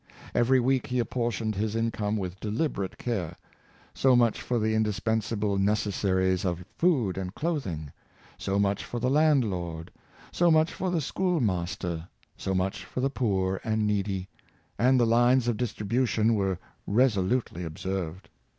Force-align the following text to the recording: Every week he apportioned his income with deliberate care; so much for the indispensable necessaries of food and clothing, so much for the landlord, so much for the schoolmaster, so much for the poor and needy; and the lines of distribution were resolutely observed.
Every 0.33 0.59
week 0.59 0.87
he 0.87 0.97
apportioned 0.97 1.53
his 1.53 1.75
income 1.75 2.17
with 2.17 2.39
deliberate 2.39 2.97
care; 2.97 3.35
so 3.93 4.15
much 4.15 4.41
for 4.41 4.57
the 4.57 4.73
indispensable 4.73 5.59
necessaries 5.59 6.43
of 6.43 6.65
food 6.75 7.19
and 7.19 7.35
clothing, 7.35 7.91
so 8.35 8.57
much 8.57 8.83
for 8.83 8.99
the 8.99 9.11
landlord, 9.11 9.91
so 10.31 10.49
much 10.49 10.73
for 10.73 10.89
the 10.89 11.01
schoolmaster, 11.01 12.07
so 12.35 12.55
much 12.55 12.83
for 12.83 12.99
the 12.99 13.11
poor 13.11 13.61
and 13.63 13.85
needy; 13.85 14.27
and 14.79 14.99
the 14.99 15.05
lines 15.05 15.47
of 15.47 15.55
distribution 15.55 16.33
were 16.33 16.57
resolutely 16.87 17.63
observed. 17.63 18.27